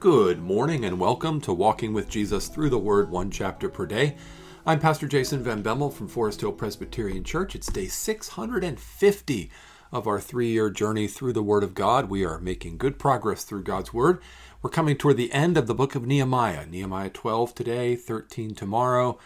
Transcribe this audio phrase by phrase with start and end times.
[0.00, 4.14] Good morning and welcome to Walking with Jesus through the Word, one chapter per day.
[4.64, 7.56] I'm Pastor Jason Van Bemmel from Forest Hill Presbyterian Church.
[7.56, 9.50] It's day 650
[9.90, 12.08] of our three year journey through the Word of God.
[12.08, 14.20] We are making good progress through God's Word.
[14.62, 16.66] We're coming toward the end of the book of Nehemiah.
[16.66, 19.18] Nehemiah 12 today, 13 tomorrow.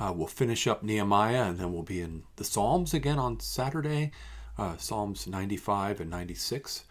[0.00, 4.10] Uh, we'll finish up Nehemiah and then we'll be in the Psalms again on Saturday,
[4.56, 6.84] uh, Psalms 95 and 96.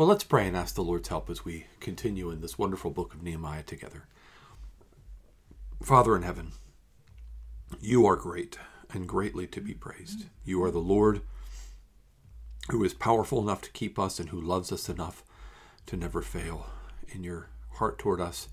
[0.00, 3.12] Well, let's pray and ask the Lord's help as we continue in this wonderful book
[3.12, 4.06] of Nehemiah together.
[5.82, 6.52] Father in heaven,
[7.82, 8.58] you are great
[8.94, 10.24] and greatly to be praised.
[10.42, 11.20] You are the Lord
[12.70, 15.22] who is powerful enough to keep us and who loves us enough
[15.84, 16.70] to never fail
[17.10, 18.48] in your heart toward us,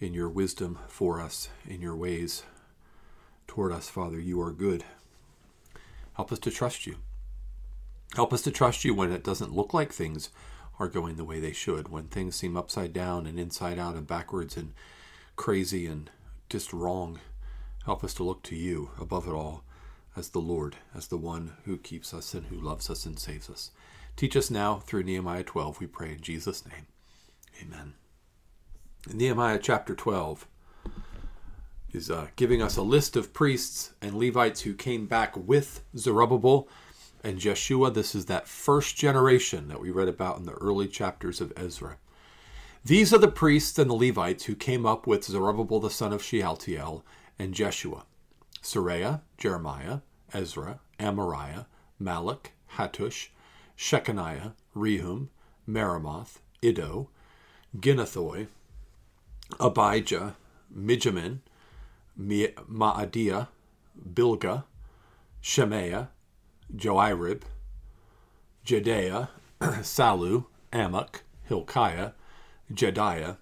[0.00, 2.44] in your wisdom for us, in your ways
[3.46, 4.18] toward us, Father.
[4.18, 4.84] You are good.
[6.14, 6.96] Help us to trust you.
[8.14, 10.30] Help us to trust you when it doesn't look like things
[10.82, 14.04] are going the way they should, when things seem upside down and inside out and
[14.04, 14.72] backwards and
[15.36, 16.10] crazy and
[16.48, 17.20] just wrong.
[17.84, 19.62] Help us to look to you above it all
[20.16, 23.48] as the Lord, as the one who keeps us and who loves us and saves
[23.48, 23.70] us.
[24.16, 26.86] Teach us now through Nehemiah 12, we pray in Jesus' name.
[27.62, 27.94] Amen.
[29.08, 30.48] In Nehemiah chapter 12
[31.92, 36.68] is uh, giving us a list of priests and Levites who came back with Zerubbabel
[37.24, 37.90] and Jeshua.
[37.90, 41.98] This is that first generation that we read about in the early chapters of Ezra.
[42.84, 46.22] These are the priests and the Levites who came up with Zerubbabel the son of
[46.22, 47.04] Shealtiel
[47.38, 48.04] and Jeshua.
[48.60, 50.00] Seraiah, Jeremiah,
[50.32, 51.66] Ezra, Amariah,
[52.00, 53.28] Malluch, Hattush,
[53.76, 55.28] Shecaniah, Rehum,
[55.68, 57.08] Meremoth, Iddo,
[57.76, 58.48] Ginnethoi,
[59.60, 60.36] Abijah,
[60.76, 61.38] Mijamin,
[62.18, 63.48] Maadiah,
[64.14, 64.64] Bilgah,
[65.40, 66.08] Shemaiah,
[66.76, 67.42] Joiarib,
[68.64, 69.28] Jedaiah,
[69.60, 72.12] Sallu, Amok, Hilkiah,
[72.72, 73.36] Jedaiah.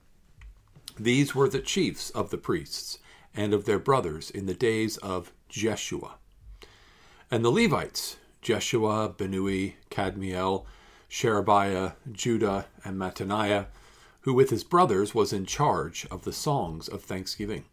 [0.99, 2.99] These were the chiefs of the priests
[3.35, 6.15] and of their brothers in the days of Jeshua.
[7.31, 10.65] And the Levites, Jeshua, Binnui, Kadmiel,
[11.09, 13.67] Sherebiah, Judah, and Mattaniah,
[14.23, 17.65] who with his brothers was in charge of the songs of thanksgiving.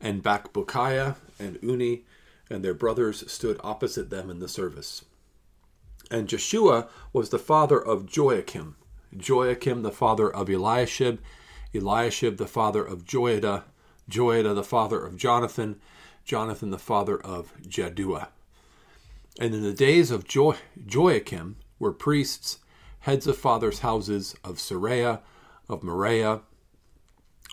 [0.00, 2.02] And Bakbukiah and Unni
[2.50, 5.04] and their brothers stood opposite them in the service.
[6.10, 8.74] And Jeshua was the father of Joiakim,
[9.16, 11.20] Joiakim the father of Eliashib,
[11.72, 13.62] Eliashib the father of Joiada,
[14.10, 15.80] Joiada the father of Jonathan,
[16.24, 18.28] Jonathan the father of Jaddua.
[19.38, 22.58] And in the days of jo- Joiakim were priests,
[23.00, 25.20] heads of fathers' houses of Seraiah,
[25.68, 26.40] of Meraiah,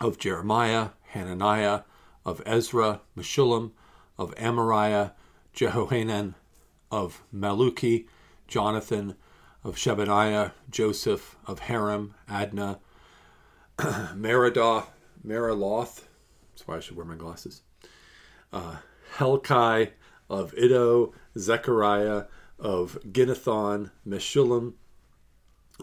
[0.00, 1.82] of Jeremiah, Hananiah,
[2.26, 3.70] of Ezra, Meshullam,
[4.18, 5.12] of Amariah,
[5.54, 6.34] Jehohanan,
[6.90, 8.06] of Malluchi,
[8.46, 9.14] Jonathan,
[9.62, 12.80] of Shebaniah, Joseph, of Haram, Adna,
[13.78, 14.86] Meridah,
[15.26, 16.02] Meriloth,
[16.50, 17.62] that's why I should wear my glasses,
[18.52, 18.76] uh,
[19.16, 19.90] Helkai,
[20.30, 22.24] of Iddo, Zechariah,
[22.58, 24.74] of Ginnethon, Meshullam,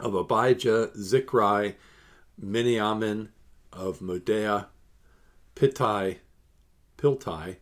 [0.02, 1.76] of Abijah, Zichri,
[2.44, 3.30] Miniamin,
[3.72, 4.68] of Modea,
[5.56, 6.18] Pittai,
[6.98, 7.58] Piltai,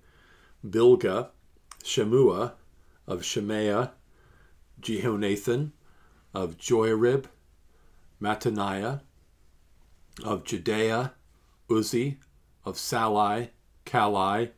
[0.67, 1.29] Bilgah,
[1.83, 2.53] Shemua,
[3.07, 3.91] of Shemaiah,
[4.81, 5.71] Jehonathan,
[6.33, 7.25] of Joiarib,
[8.21, 9.01] Mattaniah,
[10.23, 11.13] of Judea,
[11.69, 12.17] Uzzi
[12.65, 13.49] of Sallai,
[13.85, 14.51] Kallai,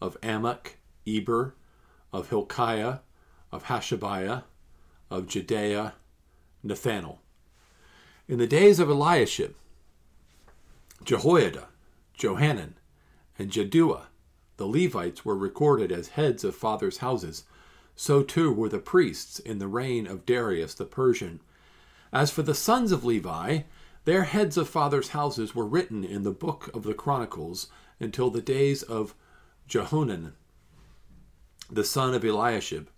[0.00, 0.76] of Amok,
[1.06, 1.54] Eber,
[2.12, 2.98] of Hilkiah,
[3.52, 4.44] of Hashabiah,
[5.10, 5.94] of Judea,
[6.62, 7.20] Nathanael.
[8.28, 9.54] In the days of Eliashib,
[11.04, 11.66] Jehoiada,
[12.16, 12.74] Johanan,
[13.38, 14.06] and Jaddua,
[14.60, 17.44] the Levites were recorded as heads of fathers' houses.
[17.96, 21.40] So too were the priests in the reign of Darius the Persian.
[22.12, 23.60] As for the sons of Levi,
[24.04, 27.68] their heads of fathers' houses were written in the book of the Chronicles
[27.98, 29.14] until the days of
[29.66, 30.34] Jehonan,
[31.70, 32.88] the son of Eliashib,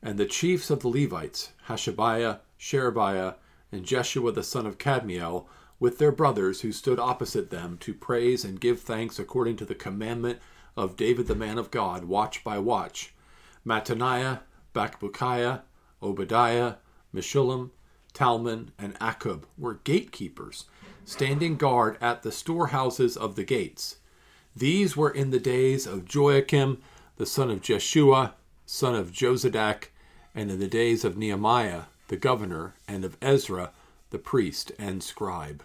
[0.00, 3.34] and the chiefs of the Levites, Hashabiah, Sherebiah,
[3.72, 5.46] and Jeshua the son of Kadmiel,
[5.80, 9.74] with their brothers who stood opposite them to praise and give thanks according to the
[9.74, 10.38] commandment
[10.76, 13.12] of David the man of God, watch by watch.
[13.66, 14.40] Mattaniah,
[14.74, 15.62] Bakbukiah,
[16.02, 16.74] Obadiah,
[17.14, 17.70] Meshullam,
[18.12, 20.64] Talmon, and Akkub were gatekeepers,
[21.04, 23.96] standing guard at the storehouses of the gates.
[24.54, 26.78] These were in the days of Joiakim,
[27.16, 28.34] the son of Jeshua,
[28.66, 29.90] son of Jozadak,
[30.34, 33.72] and in the days of Nehemiah, the governor, and of Ezra,
[34.10, 35.62] the priest and scribe.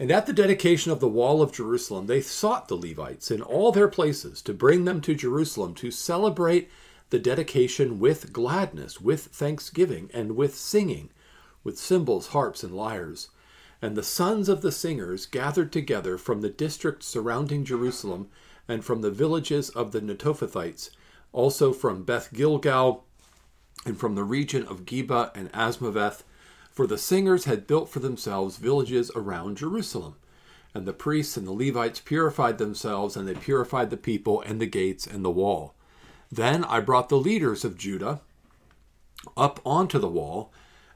[0.00, 3.70] And at the dedication of the wall of Jerusalem, they sought the Levites in all
[3.70, 6.70] their places to bring them to Jerusalem to celebrate
[7.10, 11.10] the dedication with gladness, with thanksgiving, and with singing,
[11.62, 13.28] with cymbals, harps, and lyres.
[13.82, 18.30] And the sons of the singers gathered together from the districts surrounding Jerusalem
[18.66, 20.88] and from the villages of the Netophathites,
[21.30, 23.04] also from Beth Gilgal
[23.84, 26.22] and from the region of Geba and Azmaveth,
[26.80, 30.14] for the singers had built for themselves villages around Jerusalem.
[30.72, 34.66] And the priests and the Levites purified themselves, and they purified the people and the
[34.66, 35.74] gates and the wall.
[36.32, 38.22] Then I brought the leaders of Judah
[39.36, 40.54] up onto the wall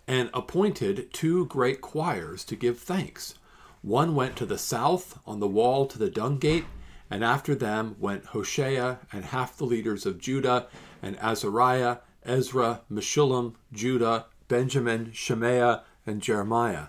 [0.09, 3.35] and appointed two great choirs to give thanks.
[3.83, 6.65] One went to the south on the wall to the dung gate,
[7.11, 10.67] and after them went Hoshea and half the leaders of Judah,
[11.03, 16.89] and Azariah, Ezra, Meshullam, Judah, Benjamin, Shemaiah, and Jeremiah,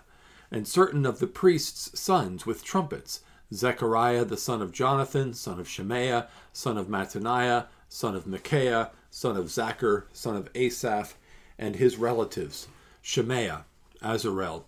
[0.52, 3.22] and certain of the priests' sons with trumpets
[3.54, 9.38] Zechariah the son of Jonathan, son of Shemaiah, son of Mattaniah, son of Micaiah, son
[9.38, 11.16] of Zachar, son of Asaph,
[11.58, 12.68] and his relatives
[13.02, 13.66] Shemaiah,
[14.02, 14.64] Azarel,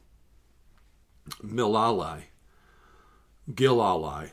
[1.43, 2.23] Milalai,
[3.51, 4.31] Gilalai,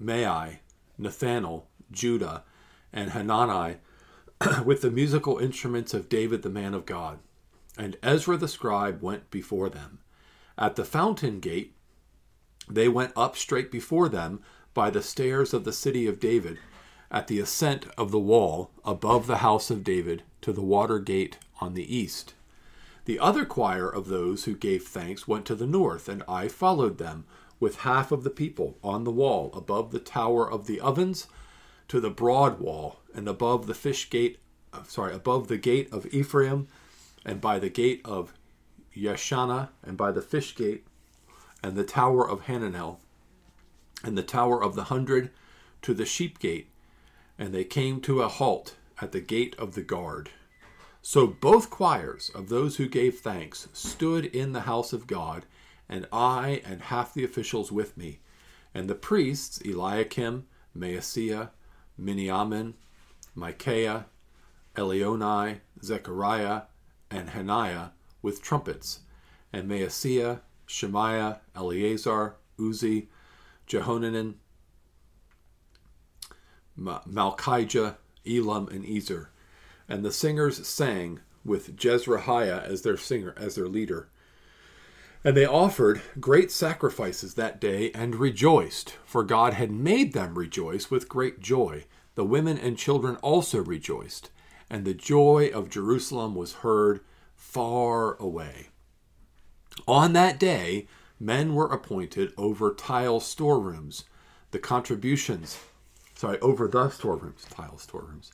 [0.00, 0.58] Maai,
[0.96, 2.44] Nathanael, Judah,
[2.92, 3.76] and Hanani
[4.64, 7.18] with the musical instruments of David the man of God.
[7.76, 9.98] And Ezra the scribe went before them.
[10.56, 11.74] At the fountain gate,
[12.68, 14.40] they went up straight before them
[14.72, 16.58] by the stairs of the city of David,
[17.10, 21.38] at the ascent of the wall above the house of David to the water gate
[21.60, 22.34] on the east.
[23.04, 26.98] The other choir of those who gave thanks went to the north, and I followed
[26.98, 27.24] them
[27.60, 31.26] with half of the people on the wall above the tower of the ovens
[31.88, 34.38] to the broad wall, and above the fish gate,
[34.72, 36.66] uh, sorry, above the gate of Ephraim,
[37.24, 38.34] and by the gate of
[38.96, 40.86] Yeshanah, and by the fish gate,
[41.62, 42.98] and the tower of Hananel,
[44.02, 45.30] and the tower of the hundred
[45.82, 46.70] to the sheep gate,
[47.38, 50.30] and they came to a halt at the gate of the guard.
[51.02, 55.44] So both choirs of those who gave thanks stood in the house of God,
[55.88, 58.20] and I and half the officials with me,
[58.72, 61.50] and the priests Eliakim, Maaseiah,
[62.00, 62.74] Miniamin,
[63.34, 64.06] Micaiah,
[64.76, 66.62] Elioenai, Zechariah,
[67.14, 67.88] and Hananiah
[68.22, 69.00] with trumpets,
[69.52, 73.08] and Maaseiah, Shemaiah, Eleazar, Uzzi,
[73.66, 74.34] Jehohanan,
[76.78, 77.96] Malchijah,
[78.26, 79.30] Elam, and Ezer
[79.88, 84.08] and the singers sang with Jezrahiah as their singer as their leader.
[85.22, 90.90] And they offered great sacrifices that day and rejoiced, for God had made them rejoice
[90.90, 91.84] with great joy.
[92.14, 94.30] The women and children also rejoiced,
[94.70, 97.00] and the joy of Jerusalem was heard
[97.34, 98.68] far away.
[99.86, 100.86] On that day,
[101.18, 104.04] men were appointed over tile storerooms,
[104.50, 105.58] the contributions,
[106.14, 108.32] sorry, over the storerooms, tile storerooms.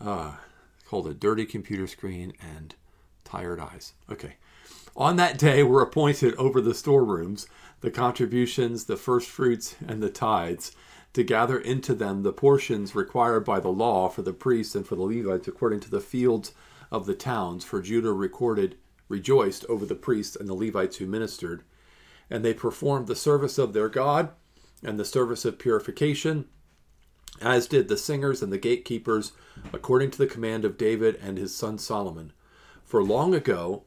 [0.00, 0.36] Uh,
[0.86, 2.74] called a dirty computer screen and
[3.24, 3.92] tired eyes.
[4.10, 4.36] Okay.
[4.96, 7.46] On that day were appointed over the storerooms
[7.80, 10.72] the contributions, the first fruits, and the tithes,
[11.16, 14.96] to gather into them the portions required by the law for the priests and for
[14.96, 16.52] the Levites according to the fields
[16.90, 17.64] of the towns.
[17.64, 18.76] For Judah recorded,
[19.08, 21.62] rejoiced over the priests and the Levites who ministered,
[22.28, 24.28] and they performed the service of their God
[24.82, 26.48] and the service of purification
[27.40, 29.32] as did the singers and the gatekeepers,
[29.72, 32.34] according to the command of David and his son Solomon.
[32.84, 33.84] For long ago,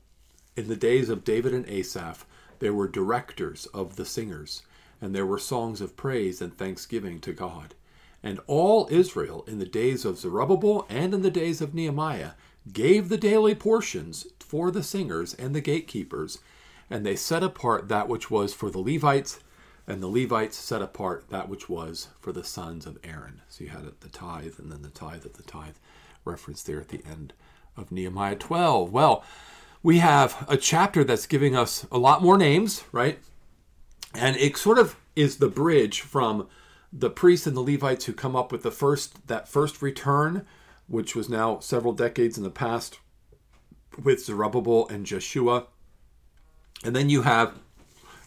[0.56, 2.26] in the days of David and Asaph,
[2.58, 4.64] there were directors of the singers,
[5.02, 7.76] and there were songs of praise and thanksgiving to God.
[8.22, 12.32] And all Israel, in the days of Zerubbabel and in the days of Nehemiah,
[12.72, 16.40] gave the daily portions for the singers and the gatekeepers,
[16.90, 19.40] and they set apart that which was for the Levites
[19.90, 23.42] and the Levites set apart that which was for the sons of Aaron.
[23.50, 25.78] So you had the tithe and then the tithe of the tithe
[26.24, 27.34] referenced there at the end
[27.76, 28.92] of Nehemiah 12.
[28.92, 29.24] Well,
[29.82, 33.18] we have a chapter that's giving us a lot more names, right?
[34.14, 36.48] And it sort of is the bridge from
[36.92, 40.46] the priests and the Levites who come up with the first that first return,
[40.88, 43.00] which was now several decades in the past
[44.02, 45.68] with Zerubbabel and Joshua.
[46.84, 47.60] And then you have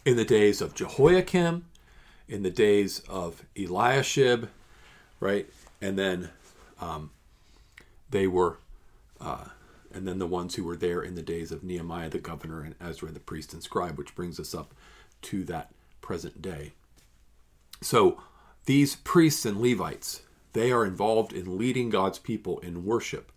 [0.05, 1.65] in the days of Jehoiakim,
[2.29, 4.49] in the days of Eliashib,
[5.21, 5.49] right?
[5.81, 6.31] And then
[6.81, 7.11] um,
[8.11, 8.59] they were,
[9.21, 9.47] uh,
[9.93, 12.75] and then the ones who were there in the days of Nehemiah the governor and
[12.81, 14.75] Ezra the priest and scribe, which brings us up
[15.23, 16.73] to that present day.
[17.81, 18.21] So
[18.67, 23.33] these priests and Levites, they are involved in leading God's people in worship.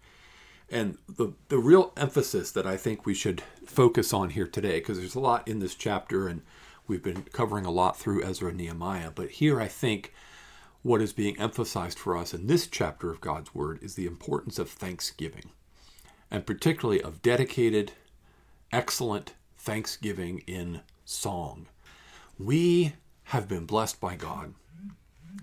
[0.70, 4.98] And the, the real emphasis that I think we should focus on here today, because
[4.98, 6.42] there's a lot in this chapter and
[6.88, 10.14] we've been covering a lot through Ezra and Nehemiah, but here I think
[10.82, 14.60] what is being emphasized for us in this chapter of God's Word is the importance
[14.60, 15.50] of thanksgiving,
[16.30, 17.94] and particularly of dedicated,
[18.72, 21.66] excellent thanksgiving in song.
[22.38, 22.94] We
[23.26, 24.54] have been blessed by God.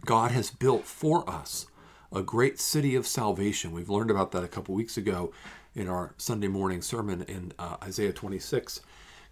[0.05, 1.67] God has built for us
[2.13, 3.73] a great city of salvation.
[3.73, 5.33] We've learned about that a couple weeks ago
[5.75, 8.83] in our Sunday morning sermon in uh, Isaiah 26.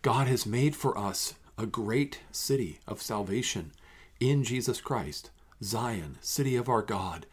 [0.01, 3.73] God has made for us a great city of salvation
[4.21, 5.31] in Jesus Christ,
[5.63, 7.27] Zion, city of our God,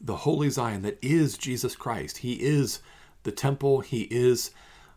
[0.00, 2.18] the holy Zion that is Jesus Christ.
[2.18, 2.80] He is
[3.24, 4.52] the temple, He is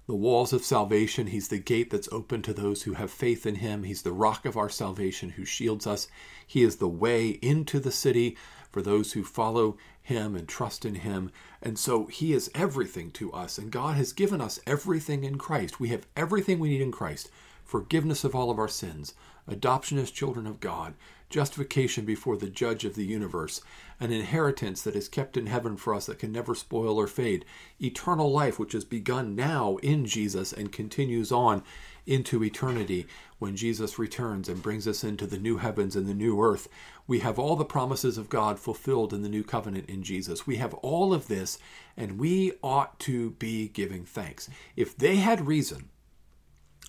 [0.09, 1.27] the walls of salvation.
[1.27, 3.83] He's the gate that's open to those who have faith in Him.
[3.83, 6.07] He's the rock of our salvation who shields us.
[6.47, 8.35] He is the way into the city
[8.71, 11.29] for those who follow Him and trust in Him.
[11.61, 13.59] And so He is everything to us.
[13.59, 15.79] And God has given us everything in Christ.
[15.79, 17.29] We have everything we need in Christ
[17.63, 19.13] forgiveness of all of our sins,
[19.47, 20.95] adoption as children of God,
[21.29, 23.61] justification before the judge of the universe,
[23.99, 27.45] an inheritance that is kept in heaven for us that can never spoil or fade,
[27.79, 31.63] eternal life which has begun now in Jesus and continues on
[32.05, 33.05] into eternity
[33.37, 36.67] when Jesus returns and brings us into the new heavens and the new earth.
[37.05, 40.47] We have all the promises of God fulfilled in the new covenant in Jesus.
[40.47, 41.59] We have all of this,
[41.95, 44.49] and we ought to be giving thanks.
[44.75, 45.89] If they had reason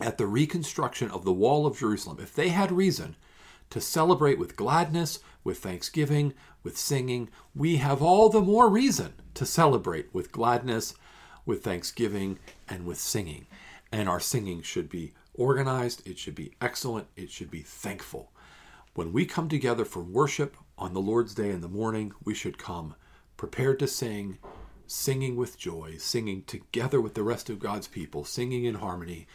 [0.01, 3.17] at the reconstruction of the wall of Jerusalem, if they had reason
[3.71, 9.47] to celebrate with gladness, with thanksgiving, with singing, we have all the more reason to
[9.47, 10.95] celebrate with gladness,
[11.47, 13.47] with thanksgiving, and with singing.
[13.91, 18.33] And our singing should be organized, it should be excellent, it should be thankful.
[18.95, 22.59] When we come together for worship on the Lord's Day in the morning, we should
[22.59, 22.95] come
[23.37, 24.39] prepared to sing,
[24.87, 29.27] singing with joy, singing together with the rest of God's people, singing in harmony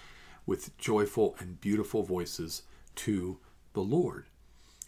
[0.46, 2.64] with joyful and beautiful voices
[2.96, 3.40] to
[3.76, 4.26] the Lord.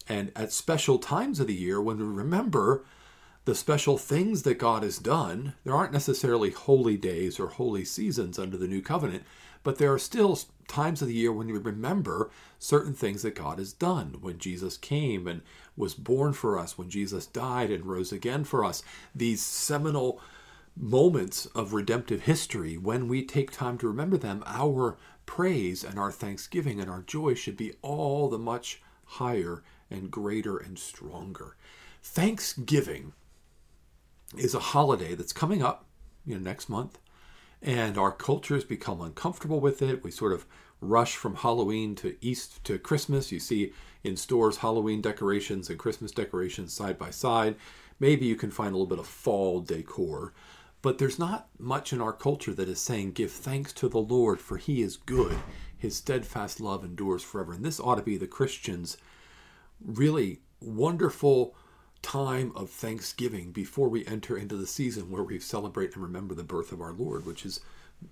[0.10, 2.84] And at special times of the year, when we remember
[3.46, 8.40] the special things that God has done, there aren't necessarily holy days or holy seasons
[8.40, 9.24] under the new covenant,
[9.64, 12.30] but there are still times of the year when we remember
[12.60, 14.18] certain things that God has done.
[14.20, 15.42] When Jesus came and
[15.76, 18.84] was born for us, when Jesus died and rose again for us,
[19.16, 20.22] these seminal
[20.76, 26.12] moments of redemptive history, when we take time to remember them, our praise and our
[26.12, 31.56] thanksgiving and our joy should be all the much higher and greater and stronger.
[32.02, 33.14] Thanksgiving
[34.36, 35.86] is a holiday that's coming up,
[36.26, 36.98] you know, next month,
[37.62, 40.04] and our culture has become uncomfortable with it.
[40.04, 40.48] We sort of
[40.82, 43.32] rush from Halloween to East to Christmas.
[43.32, 47.56] You see in stores Halloween decorations and Christmas decorations side by side.
[48.00, 50.34] Maybe you can find a little bit of fall decor.
[50.88, 54.40] But there's not much in our culture that is saying, Give thanks to the Lord,
[54.40, 55.38] for he is good.
[55.78, 57.52] His steadfast love endures forever.
[57.52, 58.96] And this ought to be the Christians'
[59.84, 61.54] really wonderful
[62.02, 66.46] time of thanksgiving before we enter into the season where we celebrate and remember the
[66.46, 67.60] birth of our Lord, which is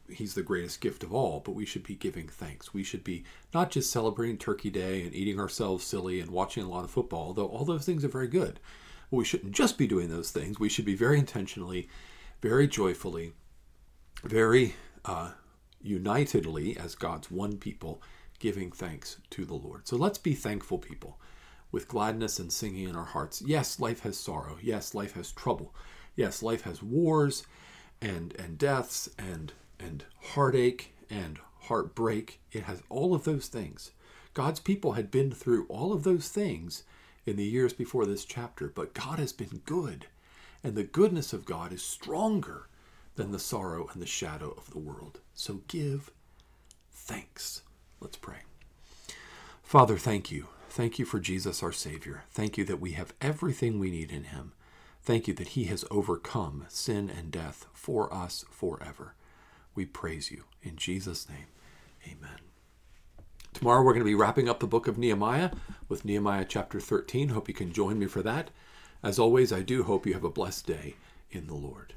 [0.10, 2.74] he's the greatest gift of all, but we should be giving thanks.
[2.74, 6.70] We should be not just celebrating Turkey Day and eating ourselves silly and watching a
[6.70, 8.60] lot of football, though all those things are very good.
[9.10, 10.60] But we shouldn't just be doing those things.
[10.60, 11.88] We should be very intentionally,
[12.42, 13.34] very joyfully,
[14.24, 15.32] very uh,
[15.82, 18.01] unitedly, as God's one people,
[18.39, 19.88] giving thanks to the Lord.
[19.88, 21.20] So let's be thankful people
[21.72, 23.42] with gladness and singing in our hearts.
[23.46, 24.58] Yes, life has sorrow.
[24.62, 25.74] Yes, life has trouble.
[26.15, 27.44] Yes, life has wars
[28.01, 32.39] and and deaths and and heartache and heartbreak.
[32.51, 33.92] It has all of those things.
[34.34, 36.84] God's people had been through all of those things
[37.25, 40.08] in the years before this chapter, but God has been good.
[40.65, 42.67] And the goodness of God is stronger
[43.15, 45.19] than the sorrow and the shadow of the world.
[45.34, 46.12] So give
[46.91, 47.62] thanks.
[48.01, 48.39] Let's pray.
[49.63, 52.25] Father, thank you Thank you for Jesus, our Savior.
[52.31, 54.51] Thank you that we have everything we need in Him.
[55.01, 59.15] Thank you that He has overcome sin and death for us forever.
[59.74, 60.43] We praise you.
[60.62, 61.45] In Jesus' name,
[62.05, 62.39] amen.
[63.53, 65.51] Tomorrow we're going to be wrapping up the book of Nehemiah
[65.88, 67.29] with Nehemiah chapter 13.
[67.29, 68.50] Hope you can join me for that.
[69.05, 70.95] As always, I do hope you have a blessed day
[71.29, 71.93] in the Lord.